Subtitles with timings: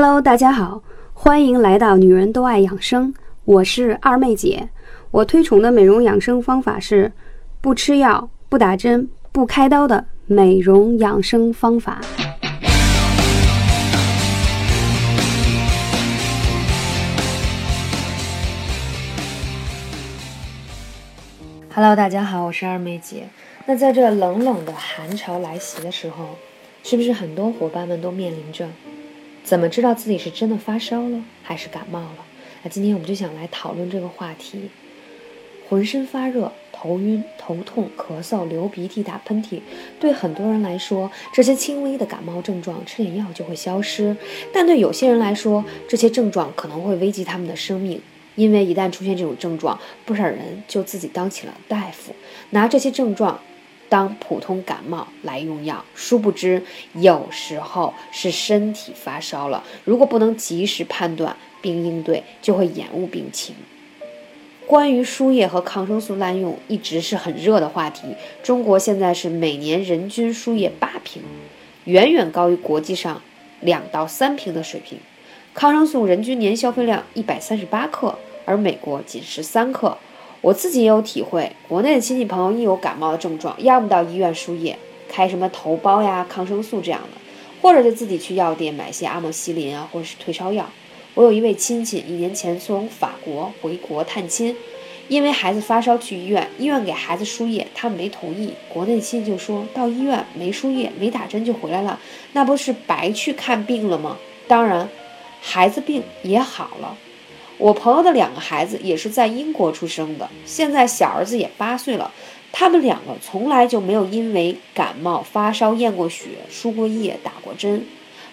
[0.00, 0.80] Hello，大家好，
[1.12, 3.12] 欢迎来到女人都爱养生，
[3.44, 4.68] 我是二妹姐。
[5.10, 7.10] 我推崇的美容养生方法是
[7.60, 12.00] 不吃药、不打针、不开刀的美容养生方法。
[21.74, 23.24] Hello，大家好，我是二妹姐。
[23.66, 26.36] 那在这冷冷的寒潮来袭的时候，
[26.84, 28.68] 是不是很多伙伴们都面临着？
[29.48, 32.18] 怎么知道自己是真的发烧了还是感冒了？
[32.62, 34.68] 那今天我们就想来讨论这个话题。
[35.70, 39.62] 浑身发热、头晕、头痛、咳嗽、流鼻涕、打喷嚏，
[39.98, 44.14] 对很多人来说，这些轻微的感冒症状吃点药就会消失；
[44.52, 47.98] 但对有些人来说，这些症状可能会危及他们的生命，
[48.34, 52.14] 因为一旦出现这种症状，不少人就自己当起了大夫，
[52.50, 53.40] 拿这些症状。
[53.88, 56.62] 当普通感冒来用药，殊不知
[56.94, 59.64] 有时候是身体发烧了。
[59.84, 63.54] 如果不能及时判断并应对，就会延误病情。
[64.66, 68.14] 关于输液和抗生素滥用，一直是很热的话题。
[68.42, 71.22] 中国现在是每年人均输液八瓶，
[71.84, 73.22] 远远高于国际上
[73.60, 74.98] 两到三瓶的水平。
[75.54, 79.96] 抗生素人均年消费量一百三十八克，而美国仅十三克。
[80.40, 87.18] 我自己也有体会，国内的亲戚朋友一有感冒的症状，要么到医院输液，开什么头孢呀、抗生素这样的，
[87.60, 90.64] 或者就自己去药店买些阿莫西林啊，或者是退烧药。
[91.14, 94.54] 我有一位亲戚，一年前从法国回国探亲，
[95.08, 98.54] 因为孩子发烧去医院，医院给孩子输液，他没同意。
[98.72, 101.98] 国内亲戚就说到医院没输液、没打针就回来了，
[102.34, 104.16] 那不是白去看病了吗？
[104.46, 104.88] 当然，
[105.40, 106.96] 孩子病也好了。
[107.58, 112.10] 我朋友的两个孩子也是在英国出生的，现在小儿子也八岁了。
[112.50, 117.84] 他们两个从来就没有因为感冒发烧验过血、输过液、打过针。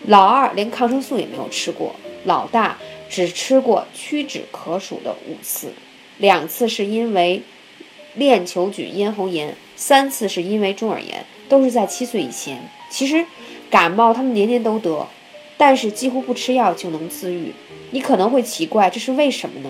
[0.08, 2.78] 老二连抗生素也没有吃过，老大
[3.10, 5.74] 只吃过屈指可数的五次，
[6.20, 7.42] 两次是因为
[8.14, 12.70] 链球菌咽喉炎，三次是因为中耳炎，都是在七岁以前。
[12.90, 13.26] 其实
[13.70, 15.08] 感冒他们年年都得，
[15.58, 17.54] 但是几乎不吃药就能自愈。
[17.92, 19.70] 你可能会奇怪，这是为什么呢？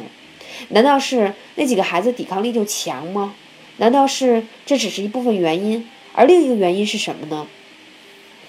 [0.69, 3.35] 难道是那几个孩子抵抗力就强吗？
[3.77, 5.87] 难道是这只是一部分原因？
[6.13, 7.45] 而另一个原因是什么呢？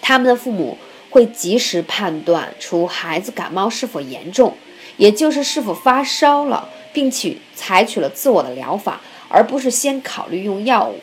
[0.00, 0.78] 他们的父母
[1.10, 4.54] 会及时判断出孩子感冒是否严重，
[4.96, 11.00] 也就是是否发烧了，并且采取了自我的疗法，而不是先考虑用药物。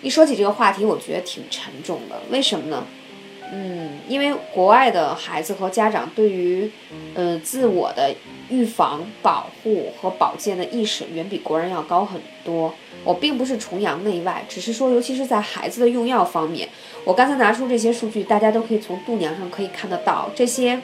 [0.00, 2.22] 一说起这个话题，我觉得挺沉重的。
[2.30, 2.86] 为什么呢？
[3.56, 6.68] 嗯，因为国外的孩子和家长对于，
[7.14, 8.12] 呃，自我的
[8.48, 12.74] 预防、保护和保健的意识远比国人要高很多。
[13.04, 16.68] 我并不是崇洋媚外，只是说，尤其是在孩子的用药方面，
[17.04, 20.80] 我刚才拿出这些数据，大家都可以从度娘上可以看得到，这些，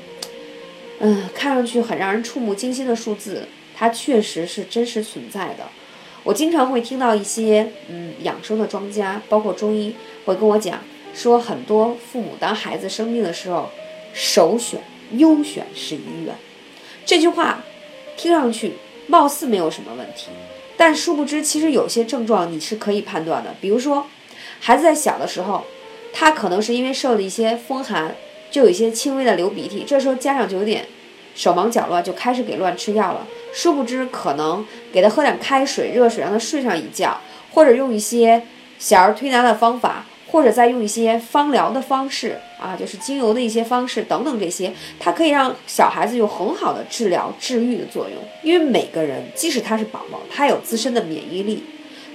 [1.01, 5.65] 嗯，看上去很让人触目惊心的数字，它确实是真实存在的。
[6.23, 10.79] 我经常会听到一些，嗯，养生的专家，包括中医，会跟我讲。
[11.15, 13.71] 说很多父母当孩子生病的时候，
[14.13, 14.81] 首选
[15.13, 16.35] 优选是医院。
[17.05, 17.63] 这句话
[18.17, 18.75] 听上去
[19.07, 20.29] 貌似没有什么问题，
[20.77, 23.55] 但殊不知，其实有些症状你是可以判断的。
[23.61, 24.07] 比如说，
[24.61, 25.65] 孩子在小的时候，
[26.13, 28.15] 他可能是因为受了一些风寒，
[28.51, 30.87] 就有一些轻微的流鼻涕，这时候家长就有点
[31.35, 33.27] 手忙脚乱，就开始给乱吃药了。
[33.53, 37.21] 殊不知，可能给他喝点开水、热水，让他睡上一觉，
[37.53, 38.43] 或者用一些
[38.79, 40.07] 小儿推拿的方法。
[40.31, 48.23] 或者再用一些芳疗的方式啊，就是精油的一些方式等等这些，它可以让小孩子有很好的治疗治愈的作用。
[48.43, 51.65] 因为每个人，即使他是宝宝，他有自身的免疫力，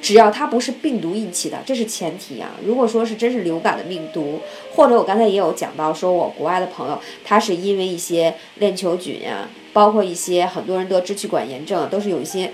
[0.01, 2.51] 只要他不是病毒引起的，这是前提啊。
[2.63, 4.39] 如果说是真是流感的病毒，
[4.73, 12.53] 或者我刚才也有讲到，说我国外的朋友，他是因为一些链球菌呀，包括一些很多人得支气管炎症，都是有一些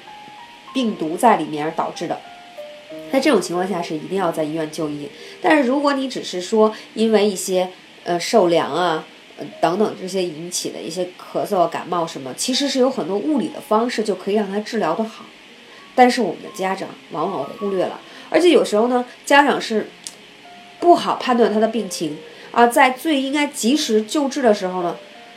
[0.74, 2.20] 病毒在里面而导致的。
[3.12, 5.10] 在这种情况下是一定要在医院就医，
[5.42, 7.70] 但是如果你只是说因为一些
[8.06, 9.04] 呃受凉啊，
[9.38, 15.26] 呃等等这些引起的一些咳嗽、感冒什么，其实是有很多物理的方式就可以让他治疗的好，
[15.94, 18.00] 但是我们的家长往往忽略了，
[18.30, 19.90] 而且有时候呢，家长是
[20.80, 22.18] 不好判断他的病情
[22.52, 24.96] 啊，在最应该及时救治的时候呢，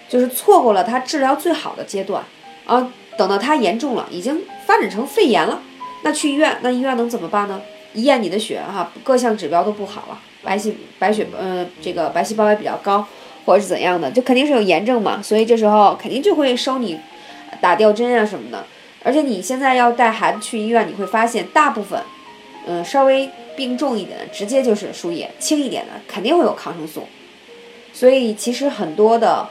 [0.08, 2.24] 就是错过了他治疗最好的阶段
[2.66, 5.60] 啊，等到他严重了，已经发展成肺炎了。
[6.04, 7.60] 那去医院，那医院能怎么办呢？
[7.94, 13.06] 一验你的血，哈，各项指标都不好了，白细白血，呃，这个白细胞也比较高，
[13.46, 16.98] 或者是怎样的，就肯定是有炎症嘛，所以这时候肯定就会收你，
[17.60, 18.64] 打吊针啊什么的。
[19.02, 21.98] 而且你现在要带孩子去医院，你会发现大部分，
[22.66, 27.06] 嗯，稍微病重一点的，直接就是输液；轻一点的，肯定会有抗生素。
[27.92, 29.48] 所以其实很多的，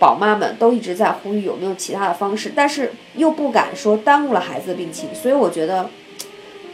[0.00, 5.88] 宝妈们都一直在呼吁有没有其他的方式，但是又不敢说耽误了孩子的病情，所以我觉得，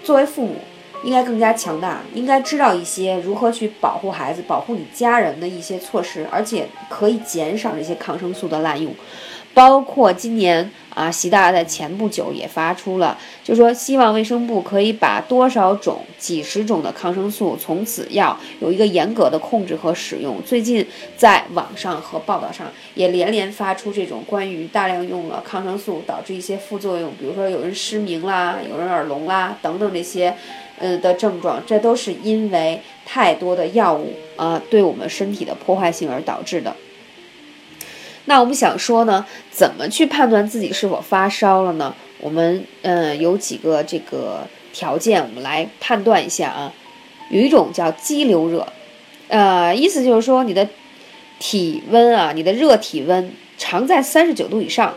[0.05, 0.55] 作为父母
[1.03, 8.95] 应该更加强大，应该知道一些如何去保护孩子、保护你家人的一些措施，而且可以减少这些抗生素的滥用。
[9.57, 20.43] 包括今年啊，习大大在前不久也发出了，就说希望卫生部可以把多少种、几十种的抗生素从此要有一个严格的控制和使用。
[20.43, 20.87] 最近
[21.17, 30.37] 在网上和报道上也连连发出这种关于大量用了抗生素导致一些副作用，比如说有人失明啦，有人耳聋啦等等这些，
[30.79, 36.77] 呃的症状，这都是因为太多的药物啊对我们身体的破坏性而导致的。
[38.27, 41.95] 那我们想说呢，怎么去判断自己是否发烧了呢？
[42.21, 46.73] 我们嗯有几个这个条件，我们来判断一下啊。
[47.29, 48.65] 有一种叫激流热，
[49.27, 50.69] 呃，意思就是说你的
[51.41, 54.95] 体温啊，你的热体温常在三十九度以上，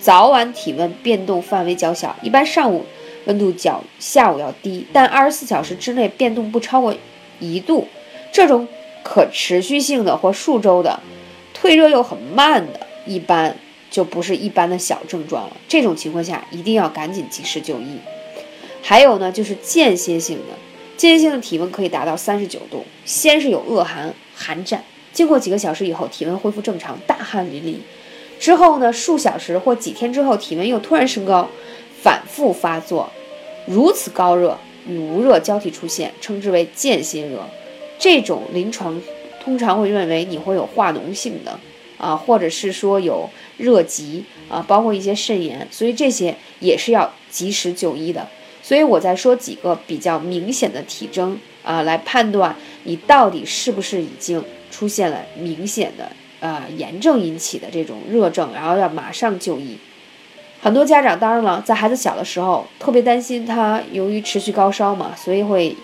[0.00, 2.84] 早晚体温变动范围较小，一般上午
[3.26, 6.92] 温度较下午要低，但二十四小时之内变动不超过
[7.38, 7.86] 一度，
[8.32, 8.66] 这种
[9.04, 10.98] 可持续性的或数周的。
[11.60, 13.54] 退热又很慢的，一般
[13.90, 15.56] 就不是一般的小症状了。
[15.68, 17.98] 这种情况下，一定要赶紧及时就医。
[18.80, 20.54] 还有呢，就是间歇性的，
[20.96, 27.76] 间歇性的体温可以达到三十九度，先是有恶寒、寒战，经过几个小时以后，体温恢复正常，大汗淋漓。
[28.38, 31.46] 之后呢，数小时或几天之后，体温又突然升高，
[32.00, 33.10] 反复发作，
[33.66, 34.58] 如此高热
[34.88, 37.46] 与无热交替出现，称之为间歇热。
[37.98, 38.98] 这种临床。
[39.42, 41.58] 通常会认为你会有化脓性的
[41.96, 48.28] 啊，或者是说有热疾啊，包括一些肾炎，所以这些也是要及时就医的。
[48.62, 52.54] 所以我在说几个比较明显的体征啊，来判断
[52.84, 59.76] 你到底是不是已经出现了明显的呃炎症引起的这种热症，然后要马上就医。
[60.60, 65.74] 很多家长当然了，在孩子小的时候特别担心他由于持续高烧嘛，所以会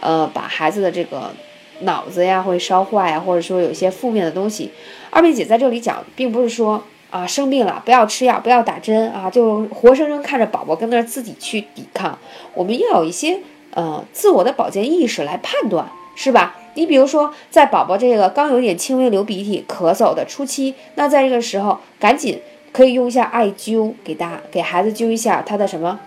[0.00, 1.32] 呃把孩子的这个。
[1.80, 4.70] 脑子呀会烧坏呀，或者说有一些负面的东西。
[5.10, 12.18] 二妹姐在这里讲，并不是说啊生病了不要吃药，不要打针啊，就活生生看着宝宝跟那儿自己去抵抗。
[12.54, 13.40] 我们要有一些
[13.74, 16.56] 呃自我的保健意识来判断，是吧？
[16.74, 22.38] 你比如说，在宝宝这个刚有点轻微流鼻涕、咳嗽的初期，那在这个时候赶紧
[22.70, 25.98] 可以用一下艾灸，给大给孩子灸一下他的什么，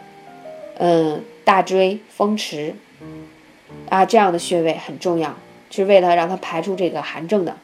[0.77, 2.75] 嗯，大椎、风池
[3.89, 5.35] 啊这样的穴位很重要。
[5.69, 7.55] 是为了让他排出这个寒症的，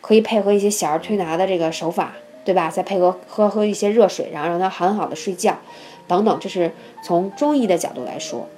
[0.00, 2.12] 可以配合一些小儿推拿的这个手法，
[2.44, 2.70] 对吧？
[2.70, 5.58] 再配合喝喝一些热水，然后让他很好的睡觉，
[6.06, 6.38] 等等。
[6.40, 6.72] 这是
[7.02, 8.48] 从中医的角度来说。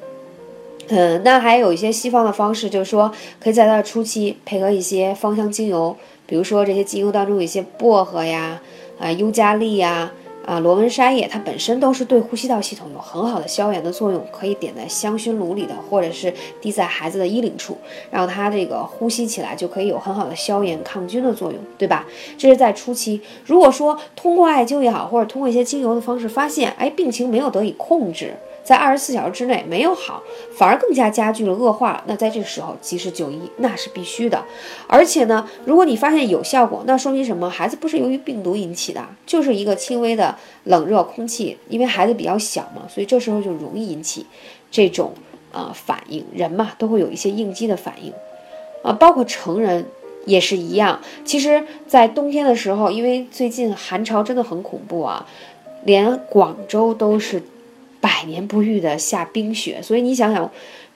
[0.88, 8.60] 嗯，那还有一些西方的方式，就是说可以在他的初期配合一些芳香精油，比如说这些精油当中有一些薄荷呀，
[8.98, 10.12] 啊，尤加利呀。
[10.46, 17.76] 啊，螺纹沙叶它本身都是对呼吸道系统有很好的消炎的作用，可以点在香薰炉里的，或者是滴在孩子的衣领处，
[18.10, 22.06] 让他这个呼吸起来就可以有很好的消炎抗菌的作用，对吧？
[22.38, 23.20] 这是在初期。
[23.44, 28.32] 如果说通过艾灸也好，或者通过一些精油的方式发现，哎，病情没有得以控制。
[28.66, 30.24] 在二十四小时之内没有好，
[30.56, 32.02] 反而更加加剧了恶化。
[32.06, 34.44] 那在这时候及时就医那是必须的。
[34.88, 37.48] 而且呢，如果你发现有效果，那说明什么？
[37.48, 40.34] 孩子不是由于病毒引起的，就是一个轻微的
[40.64, 41.56] 冷热空气。
[41.68, 44.26] 因为孩子比较小嘛，所以这时候就容易引起
[44.68, 45.12] 这种
[45.52, 46.24] 啊反应。
[46.34, 48.12] 人嘛都会有一些应激的反应
[48.82, 49.86] 啊，包括成人
[50.24, 51.00] 也是一样。
[51.24, 55.24] 其实，在冬天的时候，因为最近寒潮真的很恐怖啊，
[55.84, 57.40] 连广州都是。
[58.00, 60.50] 百年不遇的下冰雪，所以你想想，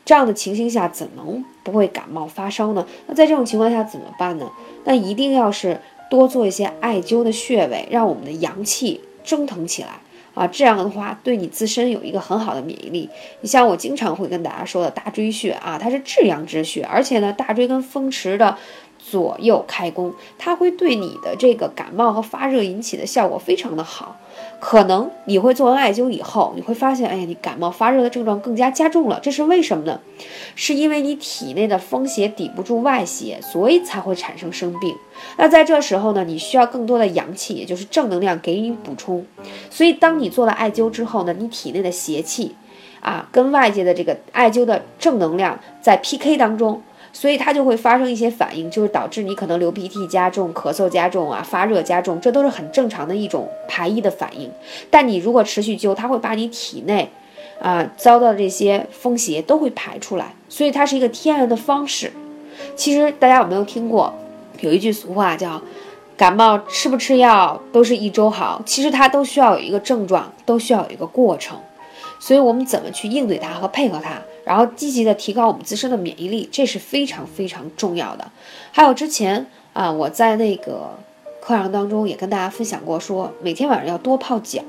[0.04, 2.86] 这样的情形下怎能不会感冒发烧呢？
[3.06, 4.50] 那在这种情况下怎么办呢？
[4.84, 5.80] 那一定要是
[6.10, 10.00] 多做一些艾灸的穴位，让我们的阳气蒸腾起来
[10.34, 10.46] 啊！
[10.46, 13.08] 这样的话，对你自身有一个很好的免疫力。
[13.40, 18.56] 你像我经常会跟大家说的大椎穴啊，它是至阳之穴，而且呢，大椎跟风池的。
[19.02, 24.14] 左右开弓，它会对你的这个感冒和发热引起的效果非常的好。
[24.60, 29.18] 可能你会做完艾灸以后，你会发现，哎呀，你感冒发热的症状更加加重了。
[29.20, 29.98] 这是为什么呢？
[30.54, 34.94] 是因为你体内的风邪抵不住外邪，所以才会产生生病。
[35.38, 39.24] 那在这时候呢，你需要更多的阳气，也就是正能量给予补充。
[39.70, 42.54] 所以当你做了艾灸之后呢，你体内的邪气
[43.00, 46.82] 啊，跟外界的这个艾灸的正能量在 PK 当中。
[47.12, 54.50] 所以它就会发生一些反应，就是导致你可能流鼻涕加重、咳嗽加重啊、发热加重，这都是很正常的一种排异的反应。
[54.90, 57.10] 但你如果持续灸，它会把你体内
[57.60, 62.12] 啊遭到这些风邪都会排出来，所以它是一个天然的方式。
[62.76, 64.14] 其实大家有没有听过
[64.60, 65.60] 有一句俗话叫
[66.16, 71.58] “感冒吃不吃药都是一周好，其实它都需要有一个症状，都需要有一个过程。
[72.20, 78.30] 所以我们怎么去应对它和配合它，然后积极的提高我们自身的免疫力，这是非常非常重要的。
[78.70, 80.90] 还有之前啊，我在那个
[81.40, 84.62] 课堂当中也跟大家分享过，说每天晚上要多泡脚。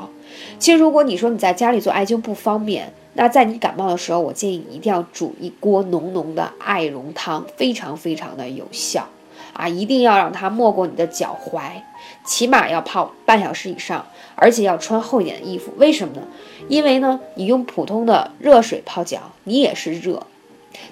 [0.58, 9.05] 其实如果你说你在家里做艾灸不方便，那在你感冒的时候，我建议你一定要煮一锅浓浓的艾绒汤，非常非常的有效
[9.53, 9.67] 啊！
[9.67, 11.62] 一定要让它没过你的脚踝，
[12.25, 14.05] 起码要泡半小时以上，
[14.36, 15.72] 而且要穿厚一点的衣服。
[15.77, 16.22] 为什么呢？
[16.67, 20.25] 因为呢，你用普通的热水泡脚，你也是热，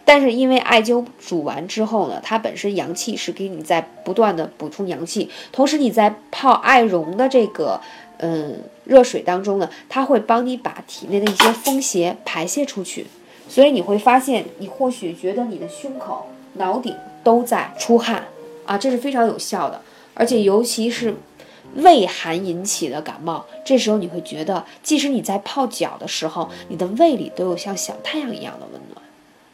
[0.03, 7.79] 但是因为艾灸煮完之后呢，它本身阳气是给你在不断的补充阳气，同时你在泡艾绒的这个。
[8.21, 13.07] 嗯，热水当中呢，它会帮你把体内的一些风邪排泄出去，
[13.47, 18.25] 所以你会发现，你或许觉得你的胸口、脑顶都在出汗
[18.69, 19.81] 啊，这是非常有效的。
[20.13, 21.15] 而且尤其是
[21.75, 29.01] 胃寒引起的感冒，这时候你会觉得，即使你在泡脚的时候，你的胃里都有像小太阳一样的温暖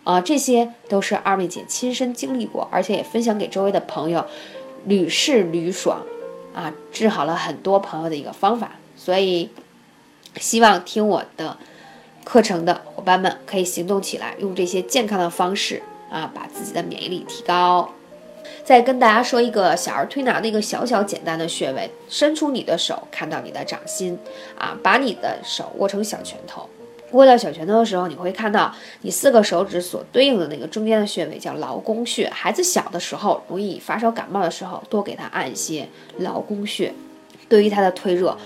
[0.04, 4.26] 啊，这些都是二妹姐亲身经历过，而且也分享给周围的朋友，
[4.86, 6.02] 屡试屡爽。
[6.54, 9.50] 啊，治好了很多朋友的一个方法，所以
[10.40, 11.58] 希望听我的
[12.24, 17.90] 课程的伙伴们可以行动起来，用这些健康的方式啊，把自己的免疫力提高。
[18.64, 24.18] 再跟大家说一个小儿推拿的一个小小简单的穴位，伸出你的手，看到你的掌心
[24.58, 26.70] 啊，把你的手握成小拳头。
[27.12, 32.30] 握到小拳头的时候，你会看到你四个手指所对应的那个中间的穴位叫劳宫穴。
[32.30, 35.88] 孩子小的时候容易发烧感冒的时候，多给他按一些
[36.18, 36.92] 劳宫穴，
[37.48, 38.38] 对于他的退热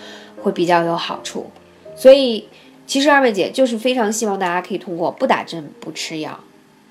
[0.43, 1.49] 会比较有好处。
[1.95, 2.47] 所以，
[2.85, 6.39] 其实二妹姐就是非常希望大家可以通过不打针、不吃药，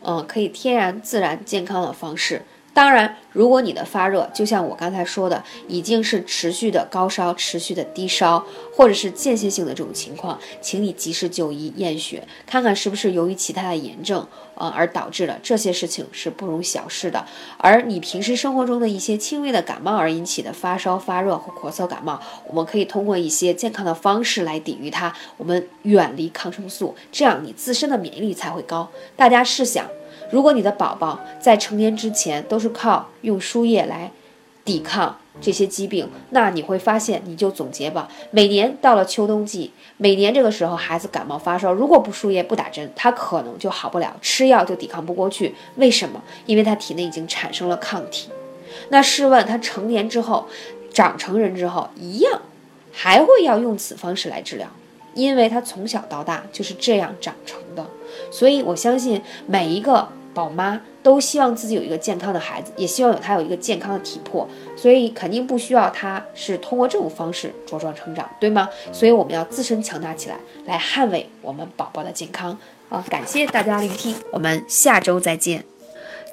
[0.02, 2.42] 嗯，可以天然、自然、健康的方式。
[2.78, 17.26] 当然，如果你的发热就像我刚才说的，已经是持续的高烧、持续的低烧，或者是间歇性的这种情况，请你及时就医验血，看看是不是由于其他的炎症，呃，而导致的这些事情是不容小视的。
[17.56, 28.88] 而你平时生活中的一些轻微的感冒而引起的发烧、发热或咳嗽感冒，我们可以通过一些健康的方式来抵御它，我们远离抗生素，这样你自身的免疫力才会高。
[29.16, 29.84] 大家试想。
[30.30, 34.10] 如果你的宝宝在成年之前都是靠用输液来
[34.64, 38.08] 抵抗这些疾病，那你会发现，你就总结吧。
[38.30, 45.54] 每年到了秋冬季，每年这个时候孩子感冒发烧，如果不输液不打针，他可能就好不了，吃药就抵抗不过去。
[45.76, 46.22] 为什么？
[46.44, 48.28] 因为他体内已经产生了抗体。
[48.90, 50.46] 那试问他成年之后，
[50.92, 52.42] 长成人之后，一样
[52.92, 54.68] 还会要用此方式来治疗，
[55.14, 57.86] 因为他从小到大就是这样长成的。
[58.30, 60.08] 所以我相信每一个。
[60.34, 68.68] 宝妈都希望自己有一个健康的孩子，也希望有他有一个健康的体魄，所以肯定不需要他是通过这种方式茁壮成长，对吗？
[68.92, 72.56] 所以我们要自身强大起来，来捍卫我们宝宝的健康
[72.88, 73.04] 啊！
[73.10, 75.64] 感谢大家聆听，我们下周再见。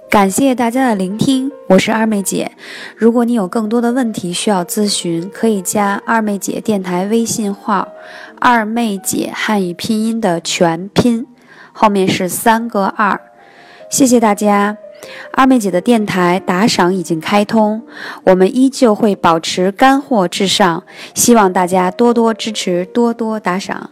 [0.07, 2.51] 感谢大家的聆听，我是二妹姐。
[2.95, 7.87] 如果你有更多的问题需要咨询，可以加二妹姐电台微信号
[8.39, 11.25] “二妹姐汉语拼音”的全拼，
[11.73, 13.19] 后面是三个二。
[13.89, 14.77] 谢谢大家，
[15.31, 17.83] 二妹姐的电台打赏已经开通，
[18.23, 20.83] 我们依旧会保持干货至上，
[21.13, 23.91] 希望大家多多支持，多多打赏。